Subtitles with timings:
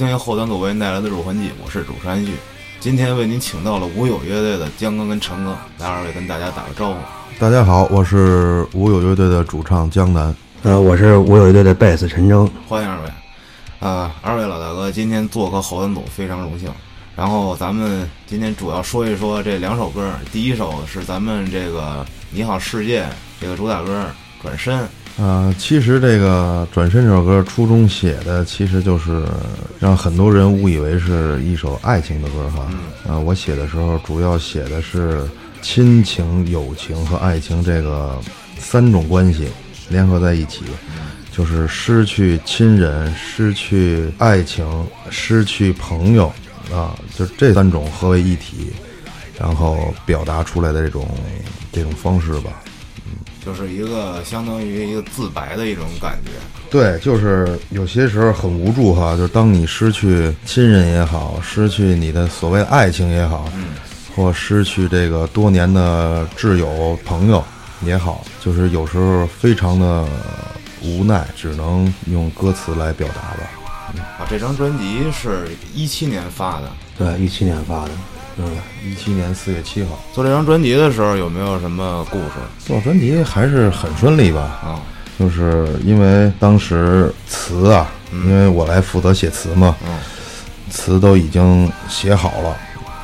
[0.00, 2.32] 欢迎收听由后端组为您带来的《入魂记》，我是主持人安旭。
[2.80, 6.96] 今天为您请到了无有乐队的江哥跟陈哥，来二位跟大家打个招呼。
[7.38, 10.34] 大家好，我是无有乐队的主唱江南。
[10.62, 12.50] 呃，我是无有乐队的贝斯陈征。
[12.66, 13.10] 欢迎二位。
[13.86, 16.70] 啊，二位老大哥今天做客后端组，非常荣幸。
[17.14, 23.02] 然后咱们今天主要说一说这两首歌，第一首是咱们这个《你好世界》
[23.38, 24.06] 这个主打歌
[24.42, 24.80] 《转身》。
[25.18, 29.22] 啊，其实这个《转身》这首歌初衷写的，其实就是
[29.78, 32.66] 让很多人误以为是一首爱情的歌哈。
[33.06, 35.28] 啊，我写的时候主要写的是
[35.60, 38.18] 亲情、友情和爱情这个
[38.58, 39.48] 三种关系
[39.90, 40.64] 联合在一起，
[41.30, 44.66] 就是失去亲人、失去爱情、
[45.10, 46.32] 失去朋友
[46.72, 48.72] 啊，就这三种合为一体，
[49.38, 51.06] 然后表达出来的这种
[51.70, 52.62] 这种方式吧。
[53.44, 56.30] 就是一个相当于一个自白的一种感觉，
[56.70, 63.68] 对，就是有些时候很无助哈，就是当你失去亲人也好，失去你的所谓爱情也好，嗯，
[64.14, 67.42] 或失去这个多年的挚友朋友
[67.82, 70.06] 也好，就是有时候非常的
[70.82, 73.50] 无奈，只能用歌词来表达吧。
[74.18, 77.90] 啊，这张专辑是一七年发的，对，一七年发的。
[78.42, 82.34] 嗯，一七年四月七号做这张专辑的时候，有没有什么故事？
[82.58, 84.40] 做专辑还是很顺利吧？
[84.62, 84.80] 啊，
[85.18, 89.98] 就是因为当时词啊，因为我来负责写词嘛，嗯，
[90.70, 92.56] 词都已经写好了，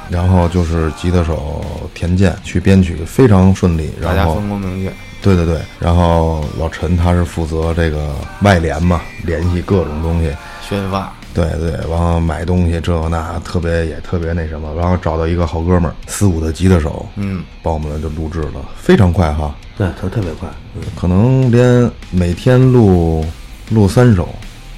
[0.08, 3.90] 然后就是吉他手田健去编曲，非常顺利。
[4.02, 4.92] 大家分工明确。
[5.22, 10.30] 对对对，然后老陈他是负责这个外联嘛，联系各种东西，
[10.68, 11.12] 宣发。
[11.36, 23.22] 对对，然后买东西这那特别也特别那什么，然后找到一个好哥们儿，四五的吉他手，嗯，帮我们就录制了，非常快哈，对，特特别快，嗯，可能连每天录
[23.68, 24.26] 录三首，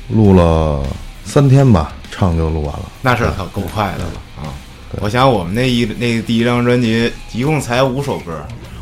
[0.09, 0.83] 录了
[1.25, 4.51] 三天吧，唱就录完了，那是可够快的了啊！
[5.01, 8.33] 我想我们那一那第一张专辑一共才五首歌，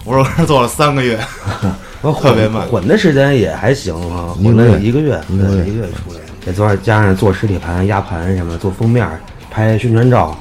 [0.06, 1.18] 五首歌做了三个月，
[2.22, 6.20] 特别慢，混的时间也还行啊，混了有一个月，一个月出来。
[6.46, 9.04] 再做加上做实体盘、压盘什么，做封面、
[9.50, 10.38] 拍宣传照，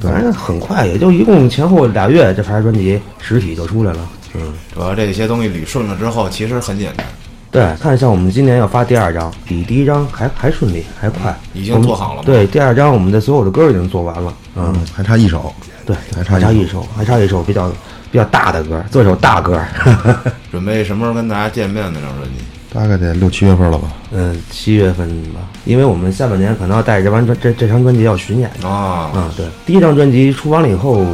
[0.00, 3.98] 反正很快，也就一共前后俩月，这盘专辑实体就出来了。
[4.34, 7.04] 嗯，主要这些东西捋顺了之后，其实很简单。
[7.50, 12.22] 对，看像我们今年要发第二张，比第一张还还顺利，还快，已经做好了。
[12.22, 14.32] 对，第二张我们的所有的歌已经做完了。
[14.54, 15.52] 嗯，还差一首。
[15.84, 17.68] 对，还差一首，还差一首比较
[18.12, 19.60] 比较大的歌，做首大歌。
[20.52, 21.82] 准备什么时候跟大家见面？
[21.92, 22.44] 呢张专辑？
[22.78, 28.48] 大概得六七月份了吧，嗯，七月份吧，因为我们下半年可能要带着这完专这这张专辑要巡演。
[28.62, 29.10] 啊。
[29.12, 31.04] 啊，对，第一张专辑出完了以后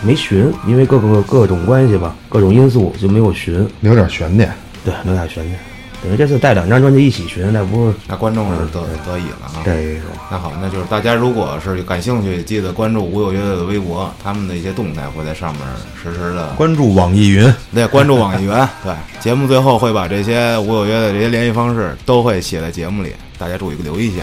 [0.00, 4.48] 没巡，因为各个各种关系吧，各种因素就没有巡，留点悬念，
[4.84, 5.58] 对，留点悬念。
[6.00, 9.58] 等于这次带两张专辑一起巡，那不是那观众是得得意了啊？
[9.64, 10.00] 对，
[10.30, 15.62] 那好，那就是大家如果是感兴趣，记得关注无有乐队的微博，他们的一些动态会在上面
[16.00, 18.50] 实时的关注网易云，对，关注网易云，
[18.84, 24.22] 对，节目最后会把这些无有乐的这些联系方式都会写在节目里，大家注意留意一下。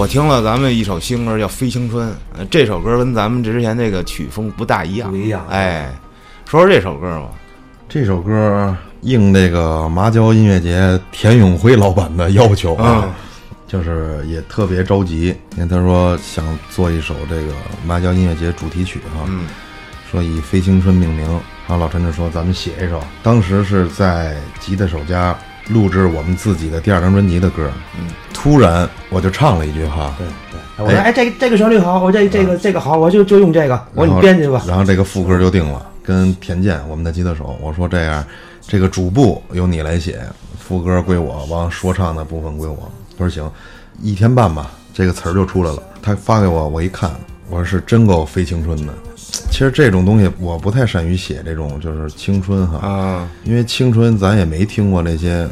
[0.00, 2.08] 我听了咱们一首新歌叫《飞青春》，
[2.50, 5.46] 这首歌跟咱们之前那个曲风不大一样，不一样。
[5.50, 5.94] 哎，
[6.46, 7.28] 说说这首歌吧。
[7.86, 13.14] 这首歌应那个麻椒音乐节田永辉老板的要求啊，
[13.68, 17.52] 就是也特别着急，因为他说想做一首这个
[17.84, 19.28] 麻椒音乐节主题曲哈，
[20.10, 21.26] 说以《飞青春》命名。
[21.68, 25.38] 然后老陈就说咱们写一首，当时是在吉他手家
[25.72, 35.86] 录制我们自己的第二张专辑的歌，嗯，突然我就唱了一句哈，对对，我说哎这这个旋律好，我这这个这个好，我就就用这个，我说你编去吧，然后这个副歌就定了。
[36.02, 38.24] 跟田健，我们的吉他手，我说这样，
[38.66, 40.18] 这个主部由你来写，
[40.58, 42.90] 副歌归我，完说唱的部分归我。
[43.16, 43.48] 他说行，
[44.02, 45.80] 一天半吧，这个词儿就出来了。
[46.02, 47.10] 他发给我，我一看，
[47.50, 48.94] 我是真够非青春的。
[49.50, 55.48] 其实这种东西我不太善于写这种，就是青春哈，啊，因为青春咱也没听过那些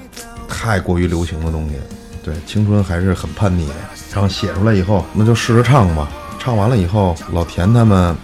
[0.49, 1.75] 太过于流行的东西。
[2.23, 3.75] 对，青春还是很叛逆的。
[4.13, 6.09] 然后写出来以后，那就试着唱吧。
[6.39, 8.17] 唱完了以后，老田他们。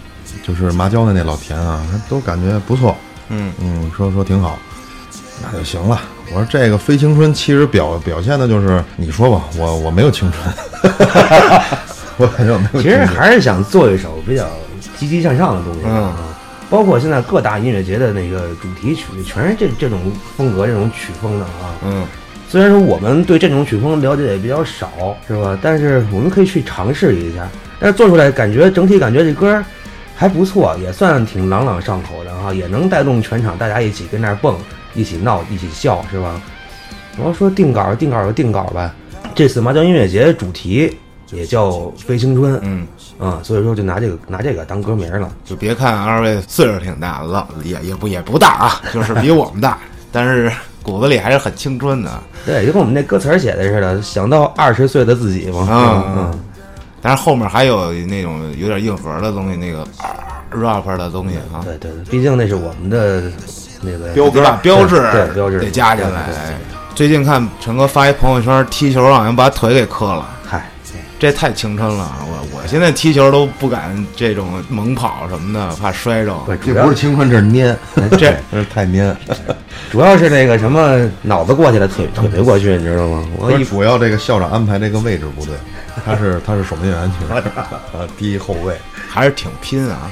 [0.43, 2.95] 就是麻椒的那老田啊，他都感觉不错，
[3.29, 4.59] 嗯嗯，说说挺好，
[5.41, 6.01] 那就行了。
[6.27, 10.93] 我说这个非青春其实表表现的就是你说吧，我我没有青春，
[12.17, 12.81] 我感觉没有。
[12.81, 14.47] 其实还是想做一首比较
[14.97, 16.15] 积极向上的东西啊，
[16.69, 19.99] 包括现在各大音乐节的那个主题曲，全是这这种
[20.37, 21.75] 风格、这种曲风的啊。
[21.83, 22.05] 嗯，
[22.49, 25.57] 虽然说我们对这种曲风了解也比较少，是吧？
[25.61, 27.47] 但是我们可以去尝试一下，
[27.79, 29.63] 但是做出来感觉整体感觉这歌。
[30.17, 34.55] 还不错，也算挺朗朗上口的哈，也能带动全场，大家一起跟那儿蹦，
[34.93, 36.41] 一起闹，一起笑，是吧？
[37.17, 38.95] 我要说定稿，定稿就定稿吧。
[39.35, 40.97] 这次麻将音乐节主题
[41.35, 42.87] 也叫《飞青春》，嗯
[43.17, 45.29] 啊，所以说就拿这个拿这个当歌名了。
[45.43, 49.77] 就别看二位岁数挺大了，也也不也不大啊， 就是比我们大，
[50.11, 50.51] 但是
[50.81, 52.11] 骨子里还是很青春的。
[52.45, 55.67] 对，就跟我们那歌词写的似的，想到二十岁的自己嘛。
[55.69, 56.39] 嗯嗯。
[57.01, 59.85] 但是后面还有那种有点硬核的东西，那个
[60.51, 61.61] rap 的东西啊。
[61.63, 63.23] 对对对，毕竟那是我们的
[63.81, 66.29] 那个标志，标志对标志得加进来。
[66.95, 70.27] 最近看陈哥发一朋友圈，踢球好像把腿给磕了。
[71.25, 72.11] 嗨，这太青春了！
[72.21, 76.37] 我我现在踢球都不敢这种猛跑什么的，怕摔着。
[76.63, 77.75] 这不是青春，这是蔫，
[78.11, 78.17] 这
[78.51, 79.15] 这是太蔫。
[79.91, 83.25] 主要是那个什么脑子过去了，腿腿没过去，你知道吗？
[83.37, 85.55] 我主要这个校长安排这个位置不对。
[86.05, 87.25] 他是他是守门员，去
[87.93, 88.75] 呃，第一后卫
[89.07, 90.11] 还是挺拼啊，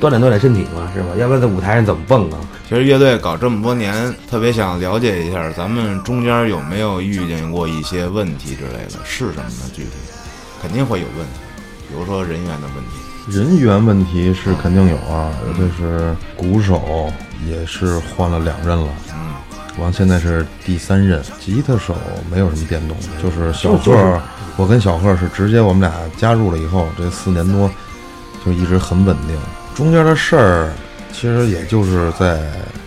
[0.00, 1.08] 锻炼锻炼身体嘛，是吧？
[1.18, 2.38] 要不然在舞台上怎么蹦啊？
[2.68, 8.98] 其实乐队搞这么多年，特别想了解一下，咱们中间有没有遇见过一些问题之类的？
[9.04, 9.70] 是什么呢？
[9.74, 9.90] 具体
[10.62, 11.40] 肯定会有问题，
[11.88, 12.90] 比如说人员的问题。
[13.28, 17.12] 人员问题是肯定有啊，就是鼓手
[17.46, 19.34] 也是换了两任了，嗯，
[19.78, 21.96] 完现在是第三任，吉他手
[22.30, 24.20] 没有什么变动，就是小贺。
[24.56, 27.70] 我跟小贺是直接，我们俩加入了以后，这四年多
[28.44, 29.36] 就一直很稳定。
[29.74, 30.72] 中间的事儿，
[31.12, 32.40] 其实也就是在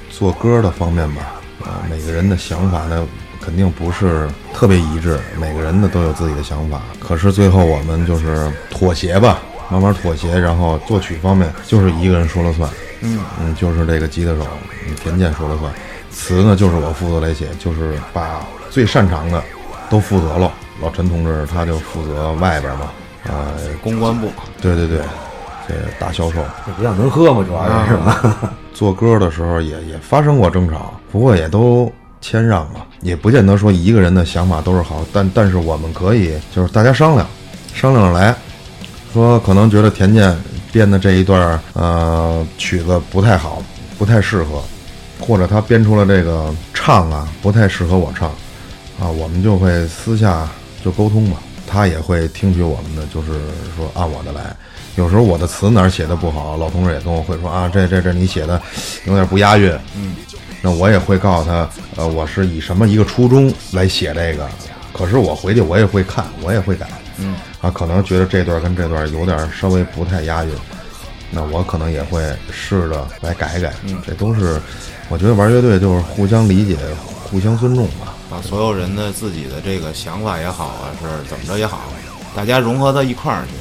[0.10, 1.22] 做歌的方面吧。
[1.62, 3.08] 啊，每个人的想法呢，
[3.46, 6.82] 肯定不是特别一致，每个人的都有自己的想法。
[7.00, 9.38] 可是最后我们就是妥协吧，
[9.70, 12.68] 慢慢妥协，然后作曲方面就是一个人说了算。
[13.02, 14.48] 嗯嗯，就是这个吉他手
[15.04, 15.72] 田健说了算，
[16.10, 19.44] 词呢就是我负责来写，就是把最擅长的
[19.92, 20.52] 都负责了。
[20.82, 22.92] 老陈同志他就负责外边嘛，
[23.28, 23.54] 啊，
[23.84, 24.30] 公关部。
[24.60, 25.02] 对对对，
[25.68, 26.44] 这大销售。
[26.66, 28.52] 这比较能喝嘛，主要是吧？
[28.74, 37.26] 做歌的时候也也发生过争吵，不过也都谦让嘛，也不见得说一个人的想法都是好，但但是我们可以就是大家商量，
[37.74, 38.36] 商量着来，
[39.14, 40.36] 说可能觉得田健
[40.72, 43.62] 编的这一段呃曲子不太好，
[43.98, 44.62] 不太适合，
[45.20, 48.30] 或者他编出了这个唱啊不太适合我唱，
[49.00, 50.50] 啊，我们就会私下。
[50.84, 53.40] 就沟通嘛，他也会听取我们的，就是
[53.76, 54.56] 说按我的来。
[54.98, 58.62] 有时候我的词哪儿写的不好，老同志也跟我会说啊，这这这你写的
[59.08, 59.72] 有点不押韵。
[59.96, 60.16] 嗯，
[60.62, 64.48] 那我也会告诉他，呃，我是以什么一个初衷来写这个。
[64.92, 66.88] 可是我回去我也会看，我也会改。
[67.18, 70.52] 嗯，啊，可能觉得这段跟这段有点稍微不太押韵，
[71.32, 72.22] 那我可能也会
[72.52, 73.74] 试着来改改。
[73.84, 74.60] 嗯，这都是
[75.10, 76.78] 我觉得玩乐队就是互相理解、
[77.30, 78.14] 互相尊重吧。
[78.30, 81.84] 把所有人的自己的这个想法也好啊，是怎么着也好，
[82.36, 83.52] 大家融合到一块儿去，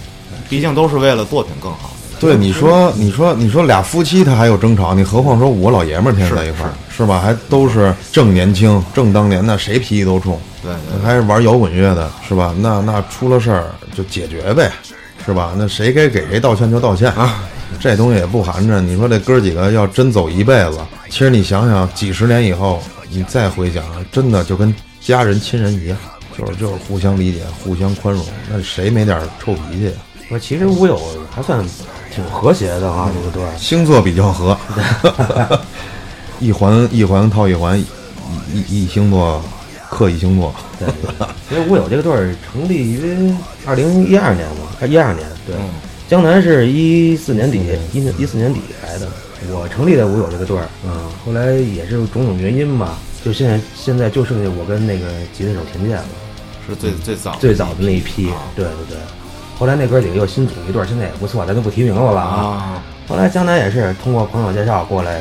[0.48, 1.93] 毕竟都是为了作品更好。
[2.24, 7.20] 对，你说，你说，你说俩夫妻他还有争吵，你何况说五个老爷们儿天天在一块儿，是吧？
[7.20, 10.38] 还都是正年轻、正当年，那谁脾气都冲。
[10.62, 12.54] 对，还是玩摇滚乐的，是吧？
[12.58, 14.70] 那那出了事儿就解决呗，
[15.24, 15.52] 是吧？
[15.56, 17.44] 那谁该给谁道歉就道歉啊，
[17.78, 18.80] 这东西也不含着。
[18.80, 20.78] 你说这哥几个要真走一辈子，
[21.10, 22.82] 其实你想想，几十年以后。
[23.10, 25.96] 你再回想，真的就跟家人亲人一样，
[26.36, 28.24] 就是就是互相理解、互相宽容。
[28.50, 29.92] 那谁没点臭脾气？
[30.30, 31.00] 我其实吴友
[31.30, 31.64] 还算
[32.14, 34.56] 挺和谐的啊，这个队儿星座比较合，
[36.38, 37.78] 一环一环套一环，
[38.52, 39.42] 一一星座
[39.90, 40.54] 克一星座。
[40.78, 40.88] 对，
[41.50, 43.34] 因为乌有这个队儿成立于
[43.66, 45.26] 二零一二年嘛，还一二年。
[45.46, 45.56] 对，
[46.08, 47.60] 江南是一四年底
[47.92, 49.08] 一一四年底来的。
[49.52, 50.90] 我成立的我有这个队儿，嗯，
[51.24, 55.06] 后来也是种种原因吧，就现在现在就剩下我跟那个
[55.36, 56.04] 吉他手田健了，
[56.66, 58.30] 是最最早最早的那一批。
[58.56, 58.98] 对对对。
[59.58, 62.82] 后来那哥几个又新组一对，现在也不错，咱就不提名了吧啊。
[63.06, 65.20] 后来江南也是通过朋友介绍过来，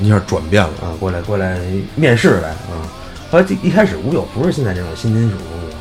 [0.00, 1.58] 一下转变了啊，过来过来
[1.94, 2.84] 面试来啊。
[3.30, 5.74] 后来一开始吴友不是现在这种新金属风格，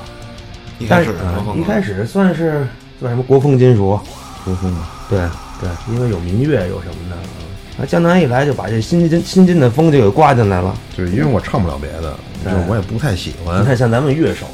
[0.79, 1.13] 一开始
[1.58, 2.65] 一开始算是
[3.00, 4.00] 算什么国风金属，
[4.46, 4.75] 国风
[5.10, 5.20] 对
[5.60, 7.15] 对，因为有民乐有什么的。
[7.77, 10.74] 啊，江南一来就把这新金新金的风就给刮进来了。
[10.96, 12.15] 对，因为我唱不了别的，
[12.70, 13.62] 我也不太喜欢。
[13.62, 14.46] 你看像咱们乐手，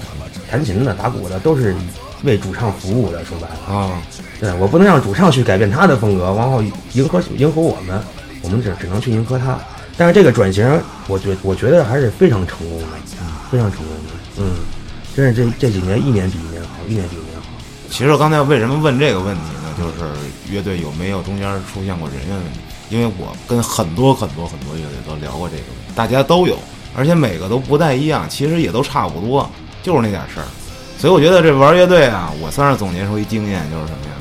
[0.50, 1.76] 弹琴的、打鼓的都是。
[2.24, 4.02] 为主唱服务的，说白了啊，
[4.40, 6.64] 对我不能让主唱去改变他的风格，然后
[6.94, 8.02] 迎合迎合我们，
[8.42, 9.58] 我们只只能去迎合他。
[9.98, 10.66] 但是这个转型，
[11.08, 12.86] 我觉我觉得还是非常成功的，
[13.52, 14.52] 非常成功的，嗯，
[15.16, 17.48] 真是这这几年一年比一年好，一年比一年好。
[17.90, 19.74] 其实我刚才为什么问这个问题呢？
[19.78, 20.12] 就是
[20.50, 22.60] 乐队有没有中间出现过人员问题？
[22.90, 26.58] 因为我跟很多很多很多乐队都聊过这个问题，大家都有，
[26.96, 29.50] 而且每个都不太一样，其实也都差不多，
[29.84, 30.46] 就是那点事儿。
[31.02, 34.12] 所以我觉得这玩乐队啊，我算是总结出一经验，就是什么呀？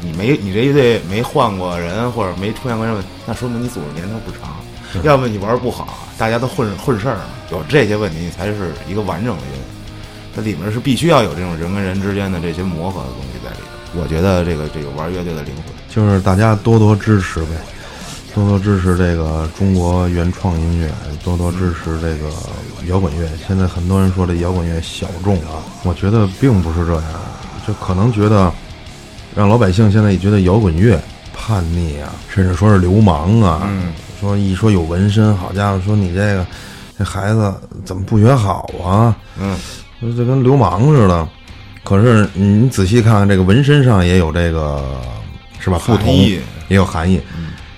[0.00, 4.56] 你没你这乐队没换过人，或者没出现过什么，那说明你组织年头不长。
[5.02, 7.18] 要么你玩不好，大家都混混事儿，
[7.50, 9.64] 有这些问题才是一个完整的乐队。
[10.34, 14.00] 它里面是必须要有这种人跟人之间的这些磨合的东西在里头。
[14.00, 17.48] 我觉得这个这个玩乐队的灵魂，就是大家多多支持呗。
[18.34, 20.90] 多多支持这个中国原创音乐，
[21.22, 22.30] 多多支持这个
[22.86, 23.28] 摇滚乐。
[23.46, 27.04] 现在很多人说这摇滚乐小众啊，我觉得并不是这样，
[27.66, 28.50] 就可能觉得
[29.34, 30.98] 让老百姓现在也觉得摇滚乐
[31.34, 33.68] 叛逆啊，甚至说是流氓啊。
[34.18, 36.46] 说一说有纹身，好家伙，说你这个
[36.96, 37.52] 这孩子
[37.84, 39.14] 怎么不学好啊？
[39.38, 39.58] 嗯，
[40.16, 41.28] 这跟流氓似的。
[41.84, 45.00] 可是你仔细看看这个纹身上也有这个
[45.58, 45.78] 是吧？
[45.84, 47.20] 不同也有含义。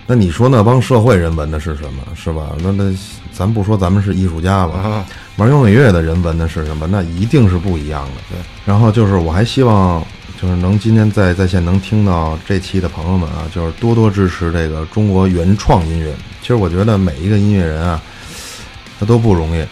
[0.06, 2.02] 那你说那帮社会人闻的是什么？
[2.14, 2.50] 是吧？
[2.62, 2.94] 那那
[3.32, 5.04] 咱不说咱们是艺术家吧，
[5.36, 6.86] 玩摇滚乐的人闻的是什么？
[6.86, 8.10] 那一定是不一样的。
[8.30, 8.38] 对。
[8.66, 10.04] 然后就是我还希望，
[10.40, 16.14] 就是能今天在在线能听到这期的朋友们啊，就是多多支持这个中国原创音乐。
[16.40, 18.00] 其实我觉得每一个音乐人啊，
[19.00, 19.64] 他都不容易。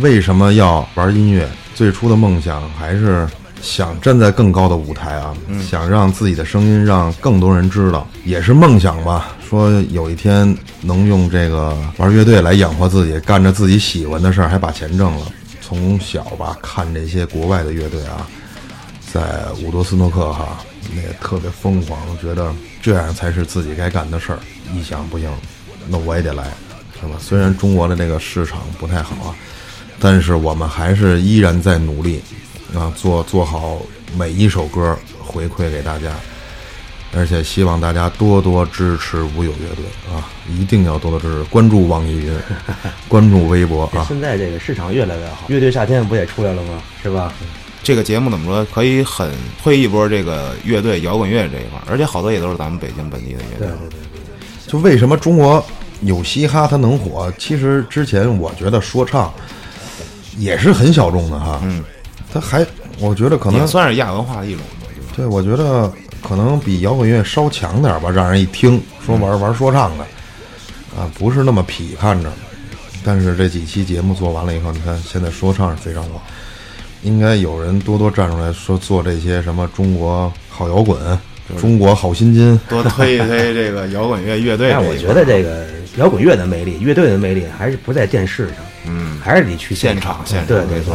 [0.00, 1.48] 为什么要玩音乐？
[1.74, 3.28] 最初的梦想还是。
[3.62, 5.34] 想站在更高的舞台啊，
[5.66, 9.28] 想让自己的声音让更多人知道，也是梦想吧。
[9.48, 15.26] 说有一天能用这个玩乐队来养活自己，干着自己喜欢的事儿，还把钱挣了。
[15.60, 18.26] 从小吧看这些国外的乐队啊，
[19.12, 20.58] 在伍多斯诺克哈，
[20.94, 24.38] 那特别疯狂，觉得这样才是自己该干的事儿。
[24.74, 25.30] 一想不行，
[25.88, 26.44] 那我也得来，
[27.00, 27.16] 是吧？
[27.20, 29.34] 虽然中国的这个市场不太好啊，
[30.00, 32.20] 但是我们还是依然在努力。
[32.74, 33.80] 啊，做做好
[34.16, 36.10] 每一首歌回馈给大家，
[37.16, 40.28] 而且希望大家多多支持无有乐队啊！
[40.50, 42.38] 一定要多多支持，关注网易云，
[43.08, 44.04] 关注微博啊！
[44.06, 46.82] 现在这个市场越来越好，乐队夏天不也出来了吗？
[47.02, 47.32] 是吧？
[47.82, 48.64] 这个节目怎么说？
[48.66, 49.32] 可以很
[49.62, 53.66] 推一波这个乐队摇滚乐这一块，而且好多也都是咱们北京本地的乐队。
[53.66, 54.36] 对对对对。
[54.66, 55.64] 就为什么中国
[56.02, 57.32] 有嘻哈它能火？
[57.38, 59.32] 其实之前我觉得说唱
[60.36, 61.60] 也是很小众的哈。
[61.64, 61.82] 嗯。
[62.32, 62.66] 它还，
[62.98, 64.62] 我觉得可能算是亚文化的一种。
[65.16, 65.90] 对，我觉得
[66.22, 70.04] 可能比摇滚乐稍强点吧，让人一听说玩玩说唱的，
[70.96, 72.30] 啊，不是那么痞看着。
[73.04, 76.20] 但是这几期节目做完了以后，你看现在说唱是非常火，
[77.02, 80.98] 应该有人多多站出来说做这些什么中国好摇滚、
[81.60, 84.70] 中国好新金，多推一推这个摇滚乐乐队。
[84.70, 85.66] 但我觉得这个
[85.98, 88.56] 摇滚乐的魅力、乐队的魅力还是不在电视上，
[88.86, 90.94] 嗯，还是得去现场，现场，对对对。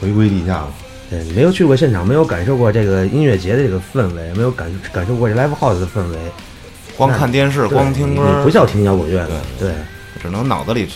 [0.00, 0.74] 回归地下了，
[1.10, 6.16] 对，没有去过现场，没有感受过这个音乐节的这个氛围，没有感感受过这 live house 的氛围，
[6.96, 9.26] 光看电视，光听歌，不叫听摇滚乐，
[9.58, 9.74] 对对，
[10.22, 10.88] 只能脑子里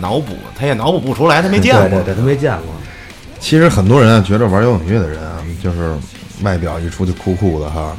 [0.00, 2.74] 脑补，他也脑补不出来，他没见过，对对，他没见过。
[3.38, 5.94] 其实很多人啊，觉得玩摇滚乐的人啊，就是
[6.42, 7.94] 外表一出去酷酷的哈，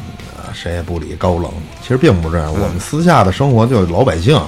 [0.52, 1.52] 谁也不理，高冷。
[1.84, 4.42] 其实并不是这样，我们私下的生活就老百姓，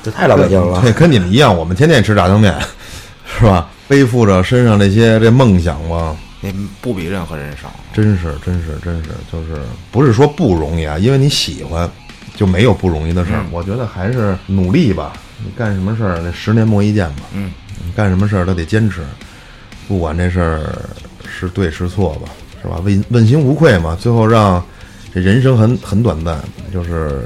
[0.00, 2.54] 这太老百姓了，对，跟你们一样，我们天天吃炸酱面，
[3.26, 3.68] 是吧？
[3.90, 6.48] 背负着身上这些这梦想吧，那
[6.80, 7.68] 不比任何人少。
[7.92, 11.90] 真是，真是，真是，就是不是说不容易啊，因为你喜欢，
[12.36, 13.44] 就没有不容易的事儿。
[13.50, 15.14] 我觉得还是努力吧。
[15.44, 17.22] 你干什么事儿，那十年磨一剑吧。
[17.32, 17.50] 嗯，
[17.84, 19.02] 你干什么事儿都得坚持，
[19.88, 20.88] 不管这事儿
[21.28, 22.28] 是对是错吧，
[22.62, 22.80] 是吧？
[22.84, 23.98] 问问心无愧嘛。
[24.00, 24.64] 最后让
[25.12, 26.40] 这人生很很短暂，
[26.72, 27.24] 就是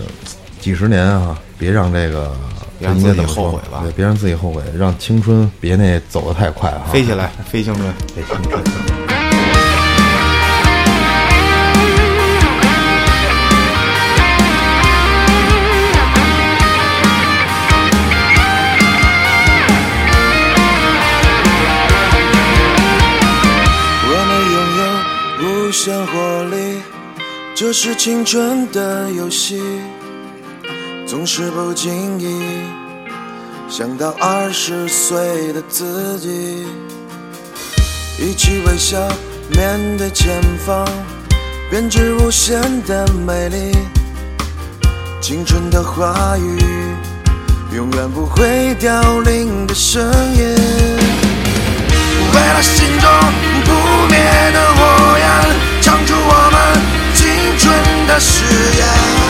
[0.64, 2.34] 几十年啊，别让这个
[2.78, 8.64] 别让自己后悔吧，对，别让自己后悔，让青春别那走得太快啊，飞起来，飞青春，飞青春。
[25.42, 26.80] 无限活力
[27.54, 29.60] 这是青春的游戏，
[31.16, 32.42] 总是不经意
[33.68, 36.66] 想到二十岁的自己，
[38.18, 38.98] 一起微笑
[39.48, 40.84] 面对前方，
[41.70, 43.78] 编织无限的美丽。
[45.20, 46.58] 青春的话语，
[47.76, 50.02] 永远不会凋零的声
[50.34, 50.42] 音。
[52.34, 53.08] 为了心中
[53.64, 53.70] 不
[54.08, 54.18] 灭
[54.52, 55.26] 的火焰，
[55.80, 56.82] 唱出我们。
[57.14, 57.72] 青春
[58.08, 58.44] 的誓
[58.76, 59.23] 言，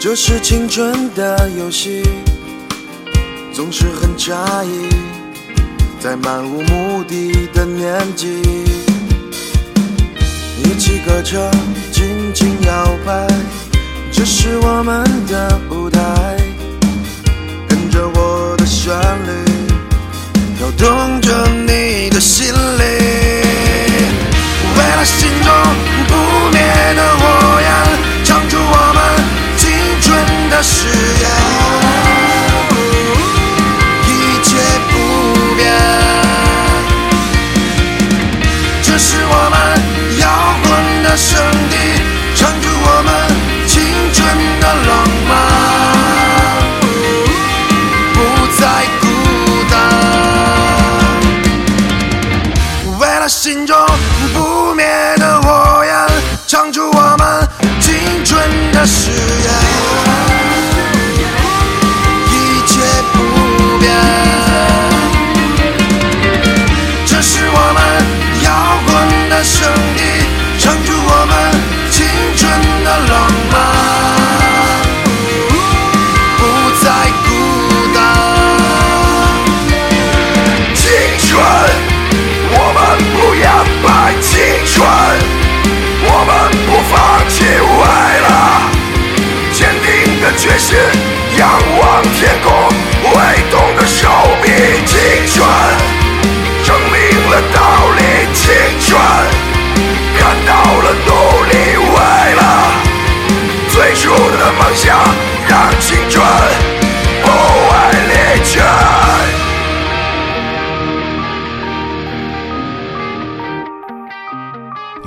[0.00, 2.04] 这是青春的游戏，
[3.52, 4.88] 总是很诧异，
[5.98, 8.40] 在漫无目的的年纪，
[10.56, 11.50] 一起歌唱，
[11.90, 13.26] 尽情摇摆，
[14.12, 16.00] 这是我们的舞台，
[17.68, 19.32] 跟着我的旋律，
[20.56, 22.86] 跳动着你的心灵，
[24.76, 25.52] 为了心中
[26.06, 26.14] 不
[26.52, 29.17] 灭的火焰，唱出我们。
[30.50, 31.30] 的誓言，
[34.06, 34.10] 一
[34.42, 34.56] 切
[34.90, 34.92] 不
[35.56, 35.60] 变。
[38.82, 39.56] 这是我们
[40.18, 40.26] 摇
[40.62, 40.68] 滚
[41.02, 41.38] 的圣
[41.70, 41.74] 地，
[42.34, 43.08] 唱出我们
[43.66, 43.74] 青
[44.12, 44.16] 春
[44.60, 44.90] 的浪
[45.28, 45.32] 漫，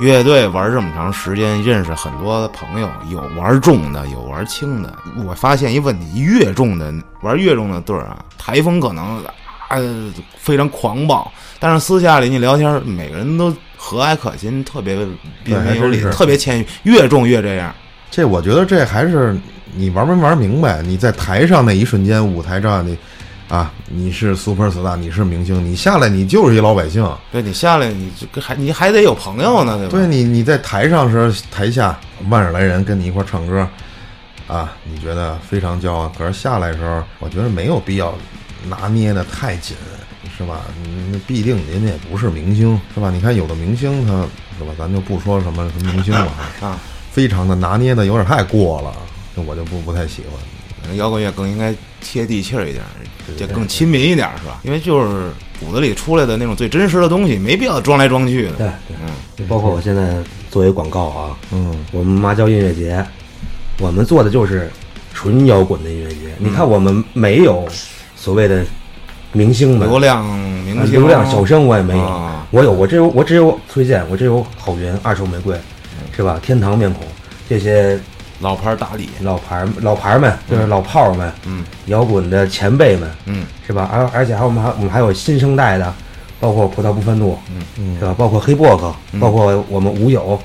[0.02, 4.92] 乐队玩这么长时间，认识很多朋友，有玩重的，有玩轻的。
[5.24, 9.22] 我发现一问题：越重的玩越重的队儿啊，台风可能
[9.68, 11.30] 呃非常狂暴。
[11.60, 14.96] 但是私下里你聊天，每个人都和蔼可亲，特别
[15.44, 16.66] 彬彬有礼，特别谦虚。
[16.82, 17.72] 越重越这样，
[18.10, 19.38] 这我觉得这还是
[19.76, 20.82] 你玩没玩明白？
[20.82, 22.98] 你在台上那一瞬间，舞台上你
[23.52, 27.06] 啊，你是 super star，你是明星，你下来你就是一老百姓。
[27.30, 28.10] 对你下来，你
[28.40, 29.90] 还你还得有朋友呢，对吧？
[29.92, 31.94] 对你你在台上时，台下
[32.30, 33.68] 万十来人跟你一块唱歌，
[34.46, 36.10] 啊，你觉得非常骄傲。
[36.16, 38.14] 可是下来的时候，我觉得没有必要
[38.66, 39.76] 拿捏的太紧。
[40.38, 40.62] 是吧？
[41.12, 43.10] 那必定您也不是明星，是吧？
[43.10, 44.12] 你看有的明星，他
[44.58, 44.72] 是吧？
[44.78, 46.78] 咱就不说什么什么明星了啊，
[47.12, 48.94] 非常的拿捏的有点太过了，
[49.34, 50.40] 那我就不不太喜欢。
[50.96, 52.84] 摇滚乐更应该贴地气儿一点，
[53.36, 54.60] 就更亲民一点，是吧？
[54.62, 58.52] 因为就是骨子里出来的那种最真实的东西，没必要装来装去的。
[58.52, 60.16] 对，嗯，包括我现在
[60.50, 63.04] 作为广告啊，嗯，我们麻椒音乐节，
[63.78, 64.70] 我们做的就是
[65.14, 66.16] 纯摇滚的音乐节。
[66.38, 67.66] 你看，我们没有
[68.16, 68.64] 所谓的。
[69.34, 70.22] 明星们，流量
[70.62, 75.56] 明星，流量小生我也没有，我有我只有我只有崔健，我只有郝云、二手玫瑰，
[76.14, 76.38] 是吧？
[76.42, 77.02] 天堂面孔
[77.48, 77.98] 这些
[78.42, 83.88] 老牌大礼，老牌老牌们就是老炮儿们，嗯，摇滚的前辈们，嗯，是吧？
[83.92, 85.94] 而而且还有我们还我们还有新生代的，
[86.40, 87.38] 包括葡萄不愤怒，
[87.78, 88.12] 嗯是吧？
[88.18, 90.38] 包括黑薄荷，包括我们无友，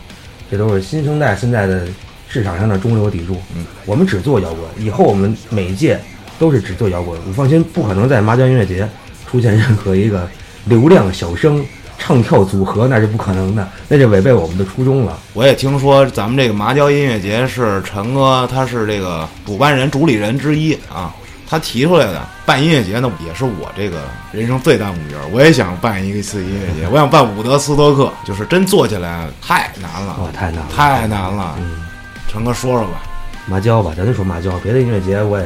[0.52, 1.88] 这都是新生代现在的
[2.30, 3.36] 市场上的中流砥柱。
[3.56, 6.00] 嗯，我们只做摇滚，以后我们每一届
[6.38, 7.20] 都是只做摇滚。
[7.26, 8.88] 你放心，不可能在麻将音乐节
[9.28, 10.30] 出现任何一个
[10.66, 11.66] 流量小生
[11.98, 15.18] 唱跳组合，那是不可能的，那就违背我们的初衷了。
[15.34, 21.14] 我也听说咱们这个麻椒音乐节是陈哥，他是这个主办人、主理人之一啊。
[21.50, 24.02] 他提出来的办音乐节呢，也是我这个
[24.34, 25.18] 人生最大目标。
[25.32, 31.56] 我也想办一次音乐节， 我想办伍德斯托克，就是真做起来太难了，哇，太难了，太难了。
[31.60, 31.86] 嗯，
[32.28, 33.02] 陈哥说说吧。
[33.46, 35.46] 麻椒吧，咱就说麻椒，别的音乐节我也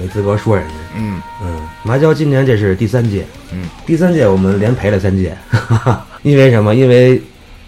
[0.00, 0.74] 没资格说人家。
[0.96, 6.74] 嗯嗯，麻椒今年这是第三届，嗯，第三届我们连赔了三届，哈 哈因为什么？
[6.74, 7.20] 因为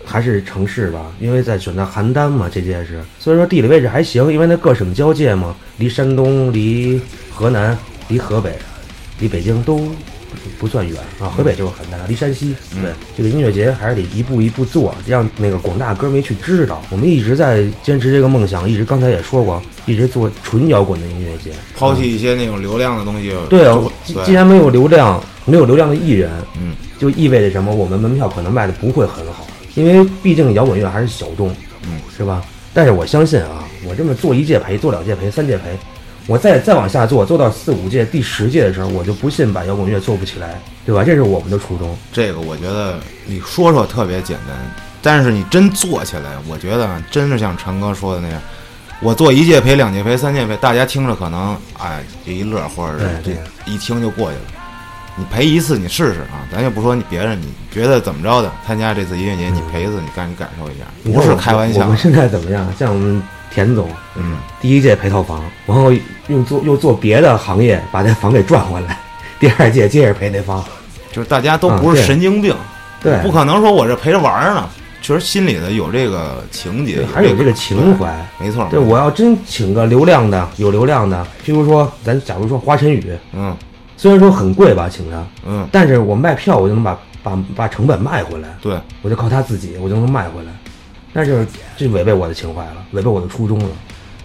[0.04, 7.76] 还是城市吧，因为在选择邯郸嘛，这届是，所以说地理位置还行，因为那各省交界嘛，离山东、离河南、
[8.08, 8.52] 离河北、
[9.18, 9.90] 离北京都
[10.58, 12.54] 不算远啊，河北就是邯郸，离山西。
[12.82, 16.82] 对，这个音乐节还是得一步一步做，让那个广大歌迷去知道。
[16.90, 23.34] 我们一直在坚持这个梦想，一直刚才也说过，一直做纯摇滚的音乐节，抛弃一些那种流量的东西。
[23.48, 27.74] 对啊，既既然没有流量，没有流量的艺人，嗯，就意味着什么？
[27.74, 31.50] 我们门票可能卖的不会很好，因为毕竟摇滚乐还是小众，
[31.82, 32.42] 嗯，是吧？
[32.72, 35.76] 但是我相信啊，我这么做一届赔，做两届赔，三届赔，
[36.26, 41.02] 我再再往下做，做到四五届、第十届的时候，我就不信把摇滚乐做不起来，对吧？
[41.04, 41.94] 这是我们的初衷。
[42.12, 44.56] 这个我觉得你说说特别简单，
[45.02, 48.40] 但是你真做起来，我觉得真是像陈哥说的那样，
[49.02, 53.32] 我做一届赔、两届赔、三届赔，大家听着可能哎就一乐，或者是这
[53.70, 54.42] 一听就过去了。
[55.16, 56.40] 你赔一次，你试试啊！
[56.50, 58.50] 咱就不说你别人，你觉得怎么着的？
[58.66, 61.98] 参加这次音乐节，你赔一次，你赶紧感受一下，不是开玩笑我们。
[61.98, 62.72] 现在怎么样？
[62.78, 65.92] 像我们田总，嗯，第一届赔套房，然后
[66.28, 68.98] 又做又做别的行业把那房给赚回来，
[69.38, 70.64] 第二届接着赔那房。
[71.10, 72.56] 就是大家都不是神经病，
[73.02, 74.66] 对，不可能说我这陪着玩儿呢。
[75.02, 78.26] 确实心里的有这个情节，还是有这个情怀。
[78.38, 78.66] 没错。
[78.70, 83.54] 对，我要真请个流量的，有流量的，譬如说，咱假如说华晨宇，嗯
[83.96, 90.52] 虽然说很贵吧，请他，嗯，但是我卖票，我就能把把把成本卖回来，对，我就靠他自己，我就能卖回来，
[91.12, 93.68] 那就是这违背我的情怀了，违背我的初衷了，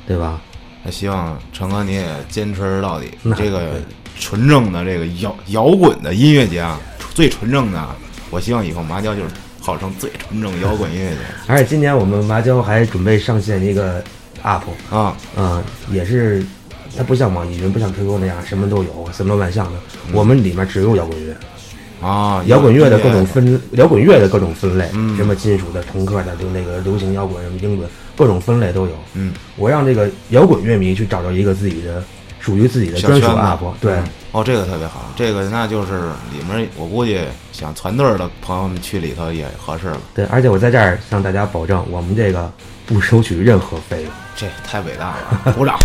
[0.08, 0.42] 对吧？
[0.84, 3.10] 那希望成哥你也坚持到底。
[3.22, 3.74] 那这个
[4.18, 6.80] 纯正的这个摇摇滚的音乐节啊，
[7.14, 7.96] 最纯正的啊，
[8.32, 9.30] 我希望以后麻椒就是
[9.68, 14.02] 号称最纯正摇滚音乐节而且今年我们麻椒还准备上线一个
[14.42, 15.14] UP，啊。
[15.36, 16.42] 啊、也是，
[16.96, 19.80] 它不像网易云，不像 QQ 那样什么都有，什么万象的，
[20.14, 21.36] 我们里面只有摇滚乐。
[22.00, 24.18] 啊，摇滚乐的各种分，摇滚乐。
[24.18, 25.18] 的各种分类，嗯。
[25.18, 28.94] 什么金属的、朋克的，就那个流行摇滚、什么英伦，各种分类都有。
[29.16, 32.02] 嗯，我让这个摇滚乐迷去找到一个自己的
[32.48, 37.20] 属于自己的小专属圈子 UP，对，嗯哦，这个特别好，这个那就是里面我估计
[37.52, 42.50] 想团队的朋友们去里头也合适了，对，而且我在这儿向大家保证，我们这个
[42.86, 44.12] 不收取任何费用。
[44.38, 45.76] 这太伟大了，鼓掌。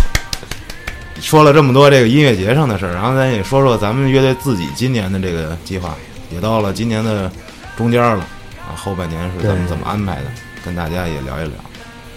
[1.19, 5.93] 说了这么多这个音乐节上的事儿，然后咱也说说咱们乐队自己今年的这个计划，
[6.31, 7.29] 也到了今年的
[7.75, 8.25] 中间了
[8.65, 10.31] 啊，后半年是咱们怎么安排的，
[10.63, 11.55] 跟大家也聊一聊。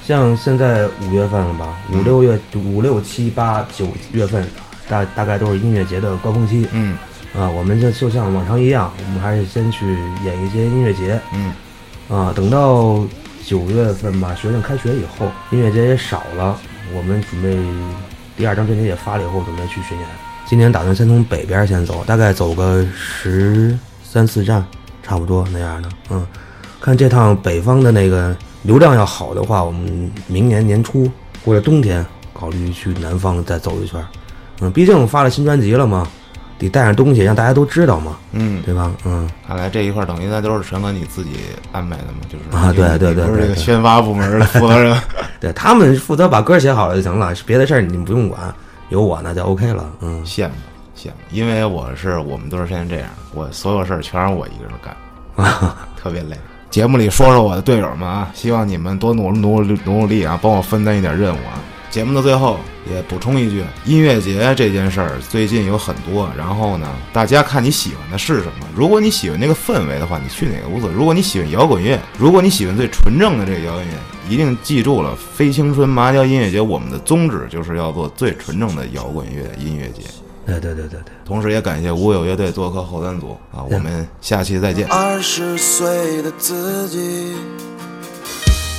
[0.07, 4.47] 像现在五月份了吧，五六月、五六七八九月份，
[4.89, 6.97] 大大概都是音乐节的高峰期嗯
[7.37, 7.51] 啊。
[7.51, 9.85] 我们就就像往常一样，我们还是先去
[10.25, 11.53] 演一些音乐节，嗯
[12.09, 13.05] 啊，等到
[13.45, 16.57] 九月份吧，学生开学以后，音乐节也少了，
[16.95, 17.59] 我们准备
[18.37, 20.07] 第二张专辑也发了以后，准备去巡演。
[20.47, 24.65] 今年打算先从北边先走，大概走个十三四站，
[25.03, 25.89] 差不多那样的。
[26.11, 26.25] 嗯，
[26.81, 28.37] 看这趟北方的那个
[28.67, 31.11] 流量要好的话，我们明年年初
[31.45, 34.05] 或者冬天考虑去南方再走一圈。
[34.61, 36.07] 嗯，毕竟发了新专辑了嘛，
[36.59, 38.91] 得带上东西让大家都知道嘛，嗯，对吧？
[39.05, 39.29] 嗯。
[39.47, 41.33] 看来这一块儿等于那都是陈哥你自己
[41.73, 44.97] 安排的嘛，就是啊对对对不是这个宣发部门的负责人。
[45.39, 48.53] 对他们负责把歌写好了就行了，别的事儿你们不用管，
[48.89, 49.89] 有我呢就 OK 了。
[50.01, 50.55] 嗯，羡慕
[50.97, 54.97] 羡慕，因为我是我们都是现在这样，我所有事儿全是我一个人干，
[56.03, 56.37] 特别累。
[56.77, 61.57] 节目里说说我的队友们啊，希望你们多努努努努力啊，帮我分担一点任务啊。
[61.89, 62.61] 节目的最后
[62.93, 68.69] 也补充一句，音乐节这件事儿最近有很多，然后呢，大家看你喜欢的是什么。
[68.75, 70.95] 如果你喜欢那个氛围的话，你去哪个无所谓。
[70.95, 73.95] 如果你喜欢摇滚乐，如果你喜欢最纯正的这个摇滚乐，
[74.29, 80.03] 一定记住了，非青春麻椒音乐节我们的宗旨就是要做最纯正的摇滚乐音乐节。
[80.47, 83.65] 对对对对对，同时也感谢无有乐队做客后三组啊。
[83.69, 87.35] 我们下期再见，二十岁的自己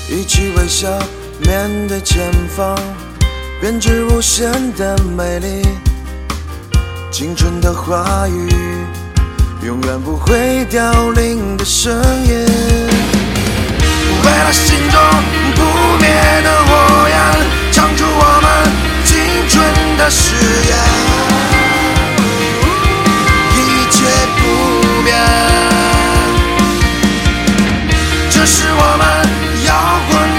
[0.10, 0.88] 一起微笑
[1.46, 2.80] 面对前方，
[3.60, 5.62] 编织无限的美丽。
[7.12, 8.50] 青春的话语
[9.66, 12.46] 永远不会凋零的声音，
[14.24, 15.02] 为了心中
[15.56, 15.62] 不
[16.00, 16.08] 灭
[16.44, 17.18] 的火焰，
[17.74, 18.72] 唱出我们
[19.04, 19.18] 青
[19.50, 20.36] 春的誓
[20.70, 21.57] 言。
[24.38, 25.16] 不变。
[28.30, 29.04] 这是我们
[29.66, 29.72] 摇
[30.10, 30.37] 滚